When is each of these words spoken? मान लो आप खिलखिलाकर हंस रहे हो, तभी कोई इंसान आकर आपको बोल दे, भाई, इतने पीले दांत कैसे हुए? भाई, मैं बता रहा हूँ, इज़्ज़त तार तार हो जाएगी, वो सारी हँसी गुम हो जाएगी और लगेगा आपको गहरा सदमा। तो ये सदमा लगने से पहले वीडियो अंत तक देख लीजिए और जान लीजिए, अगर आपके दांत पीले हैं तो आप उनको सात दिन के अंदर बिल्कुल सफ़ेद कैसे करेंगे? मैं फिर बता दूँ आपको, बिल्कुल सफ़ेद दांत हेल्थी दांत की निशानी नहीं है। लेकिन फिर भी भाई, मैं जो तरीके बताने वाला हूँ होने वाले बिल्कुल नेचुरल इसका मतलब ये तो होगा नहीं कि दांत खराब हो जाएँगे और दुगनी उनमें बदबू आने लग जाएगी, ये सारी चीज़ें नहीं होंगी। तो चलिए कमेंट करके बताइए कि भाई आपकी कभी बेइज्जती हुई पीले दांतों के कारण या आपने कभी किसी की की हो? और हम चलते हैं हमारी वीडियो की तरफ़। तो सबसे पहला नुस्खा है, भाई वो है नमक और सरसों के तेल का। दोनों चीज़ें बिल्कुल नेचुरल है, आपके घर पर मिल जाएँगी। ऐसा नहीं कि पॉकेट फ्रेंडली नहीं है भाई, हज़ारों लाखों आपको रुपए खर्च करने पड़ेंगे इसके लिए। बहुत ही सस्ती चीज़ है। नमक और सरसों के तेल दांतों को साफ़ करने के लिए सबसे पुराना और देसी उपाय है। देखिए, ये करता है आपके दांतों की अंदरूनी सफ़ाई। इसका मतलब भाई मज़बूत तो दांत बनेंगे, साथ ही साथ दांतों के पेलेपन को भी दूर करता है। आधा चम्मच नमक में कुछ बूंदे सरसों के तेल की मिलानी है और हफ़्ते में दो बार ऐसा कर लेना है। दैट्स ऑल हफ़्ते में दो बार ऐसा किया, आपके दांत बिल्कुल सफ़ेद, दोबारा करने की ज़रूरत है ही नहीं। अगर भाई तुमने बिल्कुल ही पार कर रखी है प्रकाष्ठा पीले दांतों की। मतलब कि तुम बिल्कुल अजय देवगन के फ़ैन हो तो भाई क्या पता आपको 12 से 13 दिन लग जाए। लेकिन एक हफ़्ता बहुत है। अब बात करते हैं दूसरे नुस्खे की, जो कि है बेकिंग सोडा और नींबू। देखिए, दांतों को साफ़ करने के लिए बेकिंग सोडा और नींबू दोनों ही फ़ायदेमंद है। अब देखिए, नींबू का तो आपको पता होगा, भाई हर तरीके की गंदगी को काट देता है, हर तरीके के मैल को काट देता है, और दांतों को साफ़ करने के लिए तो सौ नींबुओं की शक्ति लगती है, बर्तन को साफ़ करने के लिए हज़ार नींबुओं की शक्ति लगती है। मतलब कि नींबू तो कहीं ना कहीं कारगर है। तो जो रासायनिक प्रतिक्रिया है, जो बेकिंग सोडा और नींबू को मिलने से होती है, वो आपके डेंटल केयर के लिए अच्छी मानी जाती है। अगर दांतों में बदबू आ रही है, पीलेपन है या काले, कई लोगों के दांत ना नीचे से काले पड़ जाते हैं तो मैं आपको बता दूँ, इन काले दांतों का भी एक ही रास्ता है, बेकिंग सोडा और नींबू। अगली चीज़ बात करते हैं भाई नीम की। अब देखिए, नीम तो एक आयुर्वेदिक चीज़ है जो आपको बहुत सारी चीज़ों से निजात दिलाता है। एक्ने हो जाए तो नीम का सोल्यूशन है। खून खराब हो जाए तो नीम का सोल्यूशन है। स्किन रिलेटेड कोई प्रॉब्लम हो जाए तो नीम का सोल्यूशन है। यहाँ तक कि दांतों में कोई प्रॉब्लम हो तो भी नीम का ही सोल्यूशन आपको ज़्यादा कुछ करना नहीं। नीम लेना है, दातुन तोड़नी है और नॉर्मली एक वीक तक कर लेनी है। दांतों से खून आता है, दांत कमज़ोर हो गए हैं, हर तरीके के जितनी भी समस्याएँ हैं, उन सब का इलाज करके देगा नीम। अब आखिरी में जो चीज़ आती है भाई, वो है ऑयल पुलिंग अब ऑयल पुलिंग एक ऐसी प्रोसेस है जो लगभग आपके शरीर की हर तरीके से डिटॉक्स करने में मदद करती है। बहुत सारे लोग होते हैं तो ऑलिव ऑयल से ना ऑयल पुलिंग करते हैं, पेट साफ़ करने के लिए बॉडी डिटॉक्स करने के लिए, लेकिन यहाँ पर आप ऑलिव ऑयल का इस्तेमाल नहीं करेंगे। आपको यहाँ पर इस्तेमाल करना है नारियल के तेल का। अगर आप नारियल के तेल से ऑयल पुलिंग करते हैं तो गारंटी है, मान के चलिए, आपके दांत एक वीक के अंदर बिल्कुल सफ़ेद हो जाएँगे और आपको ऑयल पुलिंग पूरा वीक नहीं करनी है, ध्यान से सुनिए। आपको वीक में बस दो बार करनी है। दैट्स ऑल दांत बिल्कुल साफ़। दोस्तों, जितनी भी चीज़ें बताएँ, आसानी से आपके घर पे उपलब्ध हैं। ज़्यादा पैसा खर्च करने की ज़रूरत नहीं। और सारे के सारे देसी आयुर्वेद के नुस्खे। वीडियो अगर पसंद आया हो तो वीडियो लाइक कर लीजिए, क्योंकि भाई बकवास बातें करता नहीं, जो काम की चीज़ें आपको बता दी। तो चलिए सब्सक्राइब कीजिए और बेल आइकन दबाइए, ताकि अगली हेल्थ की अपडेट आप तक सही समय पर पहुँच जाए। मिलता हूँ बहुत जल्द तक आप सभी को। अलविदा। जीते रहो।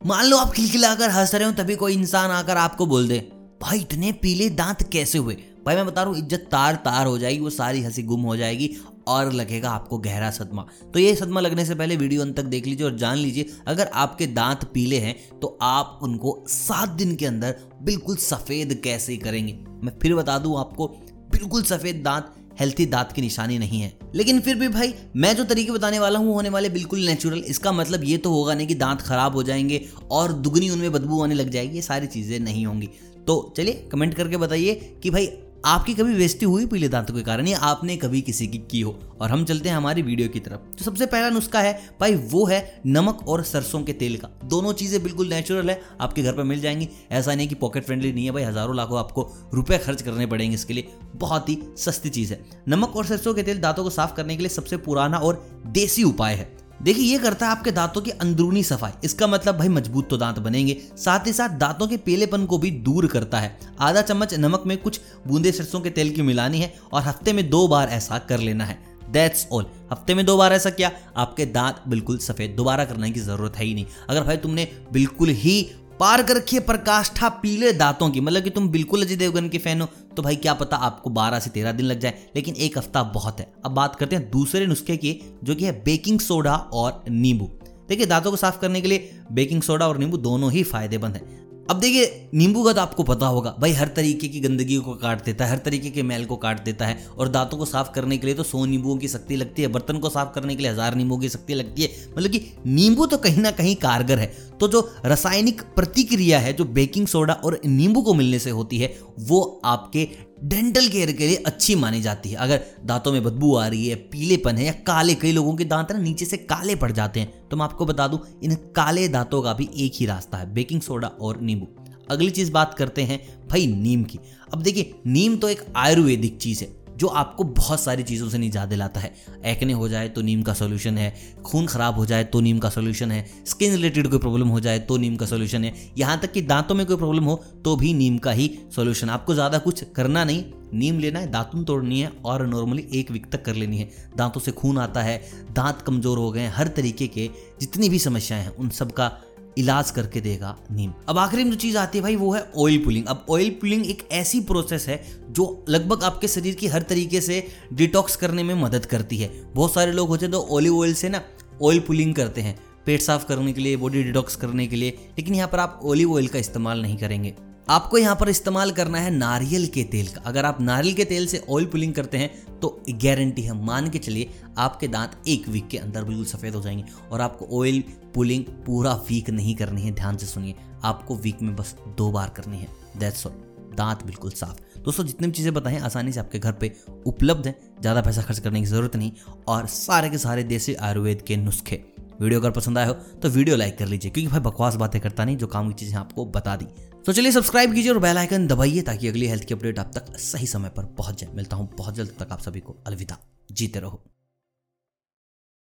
मान 0.00 0.24
लो 0.26 0.36
आप 0.36 0.50
खिलखिलाकर 0.50 1.10
हंस 1.10 1.34
रहे 1.34 1.44
हो, 1.44 1.52
तभी 1.52 1.74
कोई 1.76 1.94
इंसान 1.94 2.30
आकर 2.30 2.56
आपको 2.56 2.84
बोल 2.86 3.08
दे, 3.08 3.18
भाई, 3.62 3.78
इतने 3.78 4.12
पीले 4.12 4.48
दांत 4.50 4.82
कैसे 4.82 5.18
हुए? 5.18 5.34
भाई, 5.66 5.76
मैं 5.76 5.86
बता 5.86 6.02
रहा 6.02 6.10
हूँ, 6.10 6.18
इज़्ज़त 6.18 6.48
तार 6.52 6.74
तार 6.74 7.06
हो 7.06 7.18
जाएगी, 7.18 7.40
वो 7.40 7.50
सारी 7.50 7.82
हँसी 7.82 8.02
गुम 8.02 8.20
हो 8.20 8.36
जाएगी 8.36 8.70
और 9.08 9.32
लगेगा 9.32 9.70
आपको 9.70 9.98
गहरा 9.98 10.30
सदमा। 10.30 10.66
तो 10.94 10.98
ये 10.98 11.14
सदमा 11.16 11.40
लगने 11.40 11.64
से 11.64 11.74
पहले 11.74 11.96
वीडियो 11.96 12.22
अंत 12.22 12.36
तक 12.36 12.44
देख 12.44 12.66
लीजिए 12.66 12.86
और 12.86 12.96
जान 12.96 13.16
लीजिए, 13.16 13.50
अगर 13.66 13.90
आपके 13.94 14.26
दांत 14.28 14.64
पीले 14.64 14.98
हैं 14.98 15.14
तो 15.40 15.58
आप 15.62 15.98
उनको 16.02 16.38
सात 16.48 16.88
दिन 16.88 17.14
के 17.16 17.26
अंदर 17.26 17.56
बिल्कुल 17.82 18.16
सफ़ेद 18.18 18.80
कैसे 18.84 19.16
करेंगे? 19.16 19.58
मैं 19.84 19.98
फिर 20.02 20.14
बता 20.14 20.38
दूँ 20.38 20.58
आपको, 20.60 20.86
बिल्कुल 21.32 21.62
सफ़ेद 21.64 22.02
दांत 22.04 22.34
हेल्थी 22.60 22.86
दांत 22.86 23.12
की 23.12 23.22
निशानी 23.22 23.58
नहीं 23.58 23.80
है। 23.80 23.92
लेकिन 24.14 24.40
फिर 24.40 24.54
भी 24.54 24.68
भाई, 24.68 24.94
मैं 25.16 25.34
जो 25.36 25.44
तरीके 25.44 25.72
बताने 25.72 25.98
वाला 25.98 26.18
हूँ 26.18 26.34
होने 26.34 26.48
वाले 26.48 26.68
बिल्कुल 26.68 27.00
नेचुरल 27.00 27.38
इसका 27.38 27.72
मतलब 27.72 28.04
ये 28.04 28.16
तो 28.16 28.30
होगा 28.30 28.54
नहीं 28.54 28.66
कि 28.66 28.74
दांत 28.74 29.00
खराब 29.00 29.34
हो 29.34 29.42
जाएँगे 29.42 29.84
और 30.10 30.32
दुगनी 30.32 30.70
उनमें 30.70 30.92
बदबू 30.92 31.22
आने 31.22 31.34
लग 31.34 31.50
जाएगी, 31.50 31.76
ये 31.76 31.82
सारी 31.82 32.06
चीज़ें 32.06 32.38
नहीं 32.40 32.66
होंगी। 32.66 32.88
तो 33.26 33.54
चलिए 33.56 33.88
कमेंट 33.92 34.14
करके 34.14 34.36
बताइए 34.36 34.74
कि 35.02 35.10
भाई 35.10 35.26
आपकी 35.64 35.94
कभी 35.94 36.14
बेइज्जती 36.14 36.46
हुई 36.46 36.66
पीले 36.66 36.88
दांतों 36.88 37.14
के 37.14 37.22
कारण 37.22 37.48
या 37.48 37.58
आपने 37.58 37.96
कभी 37.96 38.20
किसी 38.20 38.46
की 38.46 38.58
की 38.58 38.80
हो? 38.80 38.98
और 39.20 39.30
हम 39.30 39.44
चलते 39.44 39.68
हैं 39.68 39.76
हमारी 39.76 40.02
वीडियो 40.02 40.28
की 40.28 40.40
तरफ़। 40.40 40.76
तो 40.78 40.84
सबसे 40.84 41.06
पहला 41.06 41.30
नुस्खा 41.30 41.60
है, 41.60 41.72
भाई 42.00 42.14
वो 42.14 42.46
है 42.46 42.80
नमक 42.86 43.28
और 43.28 43.42
सरसों 43.44 43.82
के 43.82 43.92
तेल 43.92 44.16
का। 44.16 44.28
दोनों 44.44 44.72
चीज़ें 44.72 45.02
बिल्कुल 45.02 45.28
नेचुरल 45.28 45.70
है, 45.70 45.80
आपके 46.00 46.22
घर 46.22 46.32
पर 46.32 46.42
मिल 46.42 46.60
जाएँगी। 46.60 46.88
ऐसा 47.10 47.34
नहीं 47.34 47.48
कि 47.48 47.54
पॉकेट 47.54 47.84
फ्रेंडली 47.84 48.12
नहीं 48.12 48.24
है 48.24 48.30
भाई, 48.30 48.42
हज़ारों 48.42 48.76
लाखों 48.76 48.98
आपको 48.98 49.28
रुपए 49.54 49.78
खर्च 49.78 50.02
करने 50.02 50.26
पड़ेंगे 50.26 50.54
इसके 50.54 50.74
लिए। 50.74 50.88
बहुत 51.14 51.48
ही 51.48 51.58
सस्ती 51.76 52.08
चीज़ 52.08 52.32
है। 52.32 52.44
नमक 52.68 52.96
और 52.96 53.06
सरसों 53.06 53.34
के 53.34 53.42
तेल 53.42 53.58
दांतों 53.58 53.84
को 53.84 53.90
साफ़ 53.90 54.14
करने 54.14 54.36
के 54.36 54.42
लिए 54.42 54.48
सबसे 54.48 54.76
पुराना 54.76 55.18
और 55.18 55.44
देसी 55.66 56.04
उपाय 56.04 56.34
है। 56.34 56.59
देखिए, 56.82 57.04
ये 57.04 57.18
करता 57.18 57.46
है 57.46 57.52
आपके 57.52 57.70
दांतों 57.70 58.00
की 58.00 58.10
अंदरूनी 58.12 58.62
सफ़ाई। 58.62 58.92
इसका 59.04 59.26
मतलब 59.26 59.56
भाई 59.58 59.68
मज़बूत 59.68 60.08
तो 60.10 60.16
दांत 60.16 60.38
बनेंगे, 60.38 60.76
साथ 60.96 61.26
ही 61.26 61.32
साथ 61.32 61.58
दांतों 61.58 61.86
के 61.86 61.96
पेलेपन 61.98 62.46
को 62.46 62.58
भी 62.58 62.70
दूर 62.70 63.06
करता 63.06 63.40
है। 63.40 63.56
आधा 63.80 64.02
चम्मच 64.02 64.34
नमक 64.34 64.62
में 64.66 64.76
कुछ 64.78 65.00
बूंदे 65.26 65.52
सरसों 65.52 65.80
के 65.80 65.90
तेल 65.90 66.14
की 66.14 66.22
मिलानी 66.22 66.60
है 66.60 66.72
और 66.92 67.02
हफ़्ते 67.02 67.32
में 67.32 67.48
दो 67.50 67.66
बार 67.68 67.88
ऐसा 67.88 68.18
कर 68.20 68.40
लेना 68.40 68.64
है। 68.64 68.78
दैट्स 69.10 69.46
ऑल 69.52 69.66
हफ़्ते 69.92 70.14
में 70.14 70.24
दो 70.26 70.36
बार 70.36 70.52
ऐसा 70.52 70.70
किया, 70.70 70.90
आपके 71.16 71.46
दांत 71.46 71.82
बिल्कुल 71.88 72.18
सफ़ेद, 72.18 72.50
दोबारा 72.50 72.84
करने 72.84 73.10
की 73.10 73.20
ज़रूरत 73.20 73.56
है 73.56 73.64
ही 73.64 73.74
नहीं। 73.74 73.86
अगर 74.08 74.24
भाई 74.24 74.36
तुमने 74.36 74.68
बिल्कुल 74.92 75.28
ही 75.30 75.70
पार 76.00 76.22
कर 76.22 76.36
रखी 76.36 76.56
है 76.56 76.62
प्रकाष्ठा 76.62 77.28
पीले 77.40 77.72
दांतों 77.72 78.08
की। 78.10 78.20
मतलब 78.20 78.42
कि 78.42 78.50
तुम 78.50 78.68
बिल्कुल 78.68 79.02
अजय 79.02 79.16
देवगन 79.16 79.48
के 79.48 79.58
फ़ैन 79.58 79.80
हो 79.80 79.88
तो 80.16 80.22
भाई 80.22 80.36
क्या 80.36 80.54
पता 80.54 80.76
आपको 80.78 81.10
12 81.10 81.40
से 81.40 81.50
13 81.50 81.72
दिन 81.72 81.86
लग 81.86 82.00
जाए। 82.00 82.14
लेकिन 82.36 82.54
एक 82.56 82.78
हफ़्ता 82.78 83.02
बहुत 83.14 83.40
है। 83.40 83.52
अब 83.64 83.70
बात 83.70 83.96
करते 83.96 84.16
हैं 84.16 84.30
दूसरे 84.30 84.66
नुस्खे 84.66 84.96
की, 84.96 85.20
जो 85.44 85.54
कि 85.54 85.64
है 85.64 85.72
बेकिंग 85.84 86.20
सोडा 86.20 86.54
और 86.54 87.02
नींबू। 87.10 87.50
देखिए, 87.88 88.06
दांतों 88.06 88.30
को 88.30 88.36
साफ़ 88.36 88.58
करने 88.60 88.80
के 88.80 88.88
लिए 88.88 89.10
बेकिंग 89.32 89.62
सोडा 89.62 89.88
और 89.88 89.98
नींबू 89.98 90.16
दोनों 90.18 90.50
ही 90.52 90.62
फ़ायदेमंद 90.62 91.14
है। 91.14 91.38
अब 91.70 91.80
देखिए, 91.80 92.30
नींबू 92.34 92.62
का 92.64 92.72
तो 92.72 92.80
आपको 92.80 93.02
पता 93.02 93.26
होगा, 93.26 93.54
भाई 93.60 93.72
हर 93.72 93.88
तरीके 93.88 94.28
की 94.28 94.40
गंदगी 94.40 94.76
को 94.76 94.94
काट 94.94 95.24
देता 95.24 95.44
है, 95.44 95.50
हर 95.50 95.58
तरीके 95.58 95.90
के 95.90 96.02
मैल 96.02 96.24
को 96.24 96.36
काट 96.36 96.64
देता 96.64 96.86
है, 96.86 97.06
और 97.18 97.28
दांतों 97.28 97.58
को 97.58 97.64
साफ़ 97.64 97.90
करने 97.92 98.18
के 98.18 98.26
लिए 98.26 98.34
तो 98.34 98.42
सौ 98.42 98.64
नींबुओं 98.64 98.96
की 98.96 99.08
शक्ति 99.08 99.36
लगती 99.36 99.62
है, 99.62 99.68
बर्तन 99.68 99.98
को 99.98 100.08
साफ़ 100.08 100.32
करने 100.34 100.56
के 100.56 100.62
लिए 100.62 100.70
हज़ार 100.70 100.94
नींबुओं 100.94 101.18
की 101.18 101.28
शक्ति 101.28 101.54
लगती 101.54 101.82
है। 101.82 101.90
मतलब 102.18 102.30
कि 102.30 102.42
नींबू 102.66 103.06
तो 103.06 103.16
कहीं 103.16 103.42
ना 103.42 103.50
कहीं 103.50 103.76
कारगर 103.76 104.18
है। 104.18 104.49
तो 104.60 104.68
जो 104.68 104.80
रासायनिक 105.04 105.62
प्रतिक्रिया 105.76 106.38
है, 106.38 106.52
जो 106.52 106.64
बेकिंग 106.64 107.06
सोडा 107.06 107.32
और 107.34 107.60
नींबू 107.66 108.02
को 108.02 108.14
मिलने 108.14 108.38
से 108.38 108.50
होती 108.50 108.78
है, 108.78 108.96
वो 109.20 109.60
आपके 109.64 110.08
डेंटल 110.44 110.88
केयर 110.88 111.12
के 111.12 111.26
लिए 111.26 111.36
अच्छी 111.36 111.74
मानी 111.74 112.00
जाती 112.02 112.30
है। 112.30 112.36
अगर 112.36 112.60
दांतों 112.84 113.12
में 113.12 113.22
बदबू 113.24 113.54
आ 113.56 113.66
रही 113.66 113.88
है, 113.88 113.94
पीलेपन 113.94 114.56
है 114.56 114.64
या 114.66 114.72
काले, 114.86 115.14
कई 115.14 115.32
लोगों 115.32 115.54
के 115.56 115.64
दांत 115.64 115.92
ना 115.92 115.98
नीचे 115.98 116.24
से 116.24 116.36
काले 116.36 116.74
पड़ 116.76 116.90
जाते 116.92 117.20
हैं 117.20 117.48
तो 117.48 117.56
मैं 117.56 117.64
आपको 117.64 117.86
बता 117.86 118.08
दूँ, 118.08 118.20
इन 118.42 118.54
काले 118.76 119.08
दांतों 119.08 119.42
का 119.42 119.52
भी 119.52 119.68
एक 119.76 119.92
ही 119.96 120.06
रास्ता 120.06 120.38
है, 120.38 120.52
बेकिंग 120.54 120.80
सोडा 120.80 121.08
और 121.20 121.40
नींबू। 121.40 121.68
अगली 122.10 122.30
चीज़ 122.30 122.50
बात 122.52 122.74
करते 122.74 123.02
हैं 123.02 123.18
भाई 123.48 123.66
नीम 123.66 124.02
की। 124.04 124.18
अब 124.52 124.62
देखिए, 124.62 124.94
नीम 125.06 125.36
तो 125.36 125.48
एक 125.48 125.64
आयुर्वेदिक 125.76 126.38
चीज़ 126.38 126.62
है 126.62 126.68
जो 127.00 127.06
आपको 127.08 127.44
बहुत 127.44 127.80
सारी 127.80 128.02
चीज़ों 128.02 128.28
से 128.28 128.38
निजात 128.38 128.68
दिलाता 128.68 129.00
है। 129.00 129.12
एक्ने 129.46 129.72
हो 129.72 129.88
जाए 129.88 130.08
तो 130.08 130.22
नीम 130.22 130.42
का 130.42 130.54
सोल्यूशन 130.54 130.98
है। 130.98 131.14
खून 131.44 131.66
खराब 131.66 131.96
हो 131.96 132.06
जाए 132.06 132.24
तो 132.24 132.40
नीम 132.40 132.58
का 132.58 132.70
सोल्यूशन 132.70 133.10
है। 133.10 133.24
स्किन 133.46 133.72
रिलेटेड 133.72 134.08
कोई 134.08 134.18
प्रॉब्लम 134.18 134.48
हो 134.48 134.60
जाए 134.60 134.78
तो 134.80 134.96
नीम 134.96 135.16
का 135.16 135.26
सोल्यूशन 135.26 135.64
है। 135.64 135.74
यहाँ 135.98 136.18
तक 136.20 136.32
कि 136.32 136.42
दांतों 136.42 136.74
में 136.74 136.86
कोई 136.86 136.96
प्रॉब्लम 136.96 137.24
हो 137.24 137.42
तो 137.64 137.76
भी 137.76 137.92
नीम 137.94 138.18
का 138.18 138.30
ही 138.32 138.50
सोल्यूशन 138.76 139.10
आपको 139.10 139.34
ज़्यादा 139.34 139.58
कुछ 139.58 139.84
करना 139.96 140.24
नहीं। 140.24 140.44
नीम 140.72 140.98
लेना 140.98 141.18
है, 141.18 141.30
दातुन 141.30 141.64
तोड़नी 141.64 142.00
है 142.00 142.10
और 142.24 142.46
नॉर्मली 142.46 142.86
एक 142.94 143.10
वीक 143.10 143.26
तक 143.32 143.44
कर 143.44 143.54
लेनी 143.54 143.78
है। 143.78 143.88
दांतों 144.16 144.40
से 144.40 144.52
खून 144.52 144.78
आता 144.78 145.02
है, 145.02 145.16
दांत 145.52 145.80
कमज़ोर 145.82 146.18
हो 146.18 146.30
गए 146.32 146.40
हैं, 146.40 146.52
हर 146.54 146.68
तरीके 146.68 147.06
के 147.08 147.28
जितनी 147.60 147.88
भी 147.88 147.98
समस्याएँ 147.98 148.42
हैं, 148.42 148.50
उन 148.50 148.68
सब 148.70 148.92
का 148.92 149.10
इलाज 149.58 149.90
करके 149.90 150.20
देगा 150.20 150.56
नीम। 150.70 150.92
अब 151.08 151.18
आखिरी 151.18 151.44
में 151.44 151.50
जो 151.50 151.56
चीज़ 151.56 151.76
आती 151.78 151.98
है 151.98 152.02
भाई, 152.02 152.16
वो 152.16 152.32
है 152.32 152.40
ऑयल 152.56 152.78
पुलिंग 152.84 153.06
अब 153.06 153.26
ऑयल 153.30 153.50
पुलिंग 153.60 153.86
एक 153.86 154.06
ऐसी 154.12 154.40
प्रोसेस 154.42 154.86
है 154.88 155.02
जो 155.30 155.64
लगभग 155.68 156.02
आपके 156.02 156.28
शरीर 156.28 156.54
की 156.54 156.66
हर 156.66 156.82
तरीके 156.82 157.20
से 157.20 157.46
डिटॉक्स 157.72 158.16
करने 158.16 158.42
में 158.42 158.54
मदद 158.54 158.86
करती 158.86 159.16
है। 159.16 159.30
बहुत 159.54 159.74
सारे 159.74 159.92
लोग 159.92 160.08
होते 160.08 160.26
हैं 160.26 160.32
तो 160.32 160.46
ऑलिव 160.50 160.78
ऑयल 160.78 160.94
से 160.94 161.08
ना 161.08 161.22
ऑयल 161.62 161.80
पुलिंग 161.80 162.14
करते 162.14 162.40
हैं, 162.40 162.58
पेट 162.86 163.00
साफ़ 163.00 163.26
करने 163.26 163.52
के 163.52 163.60
लिए 163.60 163.76
बॉडी 163.76 164.02
डिटॉक्स 164.02 164.36
करने 164.36 164.66
के 164.66 164.76
लिए, 164.76 164.90
लेकिन 165.18 165.34
यहाँ 165.34 165.48
पर 165.48 165.58
आप 165.58 165.80
ऑलिव 165.84 166.12
ऑयल 166.14 166.28
का 166.28 166.38
इस्तेमाल 166.38 166.82
नहीं 166.82 166.96
करेंगे। 166.96 167.34
आपको 167.70 167.98
यहाँ 167.98 168.14
पर 168.16 168.28
इस्तेमाल 168.28 168.70
करना 168.72 168.98
है 168.98 169.10
नारियल 169.10 169.66
के 169.66 169.82
तेल 169.84 170.06
का। 170.06 170.20
अगर 170.20 170.44
आप 170.44 170.60
नारियल 170.60 170.94
के 170.94 171.04
तेल 171.04 171.26
से 171.26 171.42
ऑयल 171.50 171.66
पुलिंग 171.66 171.92
करते 171.94 172.18
हैं 172.18 172.58
तो 172.60 172.68
गारंटी 172.92 173.42
है, 173.42 173.52
मान 173.56 173.90
के 173.90 173.98
चलिए, 173.98 174.30
आपके 174.58 174.88
दांत 174.88 175.12
एक 175.28 175.48
वीक 175.48 175.68
के 175.68 175.78
अंदर 175.78 176.04
बिल्कुल 176.04 176.24
सफ़ेद 176.24 176.54
हो 176.54 176.62
जाएँगे 176.62 176.84
और 177.12 177.20
आपको 177.20 177.46
ऑयल 177.60 177.82
पुलिंग 178.14 178.44
पूरा 178.66 178.94
वीक 179.08 179.30
नहीं 179.30 179.54
करनी 179.56 179.82
है, 179.82 179.92
ध्यान 179.92 180.16
से 180.16 180.26
सुनिए। 180.26 180.54
आपको 180.84 181.16
वीक 181.16 181.42
में 181.42 181.54
बस 181.56 181.74
दो 181.98 182.10
बार 182.10 182.28
करनी 182.28 182.58
है। 182.58 182.68
दैट्स 182.98 183.26
ऑल 183.26 183.32
दांत 183.76 184.04
बिल्कुल 184.06 184.30
साफ़। 184.30 184.60
दोस्तों, 184.84 185.04
जितनी 185.04 185.26
भी 185.26 185.32
चीज़ें 185.32 185.52
बताएँ, 185.54 185.78
आसानी 185.78 186.12
से 186.12 186.20
आपके 186.20 186.38
घर 186.38 186.52
पे 186.52 186.72
उपलब्ध 187.06 187.46
हैं। 187.46 187.54
ज़्यादा 187.80 188.02
पैसा 188.02 188.22
खर्च 188.22 188.38
करने 188.38 188.60
की 188.60 188.66
ज़रूरत 188.66 188.96
नहीं। 188.96 189.12
और 189.48 189.66
सारे 189.66 190.10
के 190.10 190.18
सारे 190.18 190.42
देसी 190.44 190.74
आयुर्वेद 190.74 191.22
के 191.22 191.36
नुस्खे। 191.36 191.82
वीडियो 192.20 192.40
अगर 192.40 192.50
पसंद 192.50 192.78
आया 192.78 192.86
हो 192.86 192.94
तो 193.22 193.28
वीडियो 193.28 193.56
लाइक 193.56 193.78
कर 193.78 193.86
लीजिए, 193.86 194.10
क्योंकि 194.10 194.28
भाई 194.28 194.40
बकवास 194.40 194.74
बातें 194.76 195.00
करता 195.00 195.24
नहीं, 195.24 195.36
जो 195.36 195.46
काम 195.46 195.68
की 195.68 195.74
चीज़ें 195.74 195.96
आपको 195.98 196.24
बता 196.26 196.56
दी। 196.56 196.64
तो 197.06 197.12
चलिए 197.12 197.32
सब्सक्राइब 197.32 197.74
कीजिए 197.74 197.92
और 197.92 197.98
बेल 197.98 198.18
आइकन 198.18 198.46
दबाइए, 198.46 198.82
ताकि 198.82 199.08
अगली 199.08 199.26
हेल्थ 199.26 199.44
की 199.44 199.54
अपडेट 199.54 199.78
आप 199.78 199.90
तक 199.94 200.16
सही 200.18 200.46
समय 200.46 200.68
पर 200.68 200.84
पहुँच 200.98 201.20
जाए। 201.20 201.34
मिलता 201.34 201.56
हूँ 201.56 201.70
बहुत 201.78 201.94
जल्द 201.94 202.14
तक 202.18 202.32
आप 202.32 202.40
सभी 202.40 202.60
को। 202.60 202.76
अलविदा। 202.86 203.18
जीते 203.52 203.80
रहो। 203.80 204.02